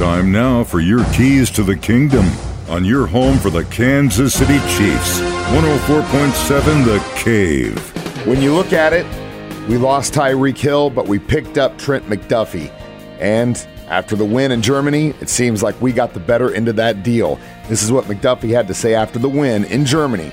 Time 0.00 0.32
now 0.32 0.64
for 0.64 0.80
your 0.80 1.04
keys 1.12 1.50
to 1.50 1.62
the 1.62 1.76
kingdom 1.76 2.24
on 2.70 2.86
your 2.86 3.06
home 3.06 3.36
for 3.36 3.50
the 3.50 3.66
Kansas 3.66 4.32
City 4.32 4.58
Chiefs. 4.60 5.20
104.7 5.50 6.86
The 6.86 7.04
Cave. 7.16 8.26
When 8.26 8.40
you 8.40 8.54
look 8.54 8.72
at 8.72 8.94
it, 8.94 9.04
we 9.68 9.76
lost 9.76 10.14
Tyreek 10.14 10.56
Hill, 10.56 10.88
but 10.88 11.06
we 11.06 11.18
picked 11.18 11.58
up 11.58 11.76
Trent 11.76 12.06
McDuffie. 12.06 12.72
And 13.18 13.58
after 13.88 14.16
the 14.16 14.24
win 14.24 14.52
in 14.52 14.62
Germany, 14.62 15.08
it 15.20 15.28
seems 15.28 15.62
like 15.62 15.78
we 15.82 15.92
got 15.92 16.14
the 16.14 16.20
better 16.20 16.50
end 16.50 16.68
of 16.68 16.76
that 16.76 17.02
deal. 17.02 17.38
This 17.68 17.82
is 17.82 17.92
what 17.92 18.06
McDuffie 18.06 18.54
had 18.54 18.68
to 18.68 18.74
say 18.74 18.94
after 18.94 19.18
the 19.18 19.28
win 19.28 19.64
in 19.66 19.84
Germany. 19.84 20.32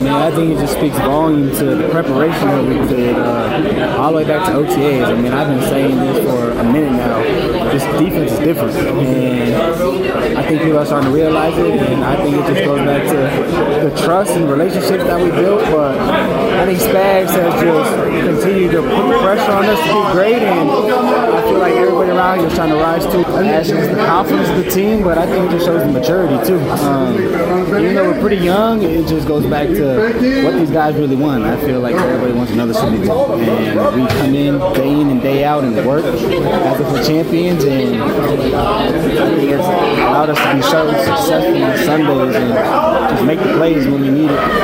I 0.00 0.26
I 0.26 0.30
think 0.30 0.52
it 0.52 0.58
just 0.58 0.74
speaks 0.74 0.96
volume 0.96 1.54
to 1.56 1.64
the 1.76 1.88
preparation 1.90 2.48
that 2.48 2.64
we 2.64 2.88
did 2.88 3.16
uh, 3.16 3.96
all 3.98 4.10
the 4.10 4.16
way 4.18 4.24
back 4.24 4.46
to 4.46 4.52
OTAs. 4.52 5.04
I 5.04 5.14
mean, 5.20 5.32
I've 5.32 5.48
been 5.48 5.68
saying 5.68 5.96
this 5.96 6.24
for 6.24 6.50
a 6.50 6.64
minute 6.64 6.92
now. 6.92 7.22
This 7.72 7.84
defense 8.00 8.32
is 8.32 8.38
different, 8.38 8.74
and 8.74 10.38
I 10.38 10.42
think 10.48 10.62
people 10.62 10.78
are 10.78 10.86
starting 10.86 11.10
to 11.10 11.14
realize 11.14 11.56
it. 11.58 11.78
And 11.78 12.04
I 12.04 12.16
think 12.16 12.36
it 12.36 12.54
just 12.54 12.64
goes 12.64 12.80
back 12.80 13.02
to 13.08 13.88
the 13.88 14.02
trust 14.02 14.32
and 14.32 14.48
relationships 14.48 15.04
that 15.04 15.20
we 15.20 15.30
built. 15.30 15.60
But 15.64 15.98
I 15.98 16.64
think 16.64 16.78
Spags 16.78 17.30
has 17.30 17.52
just 17.62 17.94
continued 18.26 18.72
to 18.72 18.82
put 18.82 19.20
pressure 19.20 19.52
on 19.52 19.64
us 19.66 19.78
to 19.78 19.92
be 19.92 20.12
great, 20.12 20.42
and 20.42 20.68
feel 21.44 21.58
like 21.58 21.74
everybody 21.74 22.10
around 22.10 22.38
here 22.38 22.48
is 22.48 22.54
trying 22.54 22.70
to 22.70 22.76
rise 22.76 23.04
to 23.06 23.24
Ashes, 23.44 23.88
the 23.88 23.96
confidence 23.96 24.48
of 24.48 24.64
the 24.64 24.70
team. 24.70 25.02
But 25.02 25.18
I 25.18 25.26
think 25.26 25.46
it 25.46 25.50
just 25.52 25.66
shows 25.66 25.80
the 25.80 25.92
maturity 25.92 26.44
too. 26.46 26.58
Um, 26.70 27.14
even 27.14 27.94
though 27.94 28.10
we're 28.10 28.20
pretty 28.20 28.42
young, 28.44 28.82
it 28.82 29.06
just 29.06 29.26
goes 29.26 29.46
back 29.46 29.68
to 29.68 29.96
what 30.44 30.54
these 30.54 30.70
guys 30.70 30.94
really 30.94 31.16
want. 31.16 31.44
I 31.44 31.60
feel 31.60 31.80
like 31.80 31.94
everybody 31.94 32.32
wants 32.32 32.52
another 32.52 32.74
Super 32.74 33.06
Bowl, 33.06 33.32
and 33.38 34.02
we 34.02 34.08
come 34.08 34.34
in 34.34 34.58
day 34.74 35.00
in 35.00 35.10
and 35.10 35.20
day 35.20 35.44
out 35.44 35.64
and 35.64 35.74
work 35.86 36.04
as 36.04 36.22
if 36.22 36.92
we're 36.92 37.04
champions, 37.04 37.64
and 37.64 38.02
I 38.02 38.90
think 39.36 39.50
it's 39.50 39.64
allowed 39.64 40.30
us 40.30 40.38
to 40.38 40.54
be 40.54 40.62
so 40.62 40.92
successful 41.04 41.62
on 41.62 41.78
Sundays 41.78 42.36
and 42.36 42.54
just 43.10 43.24
make 43.24 43.38
the 43.40 43.52
plays 43.54 43.86
when 43.86 44.00
we 44.00 44.10
need 44.10 44.30
it. 44.30 44.63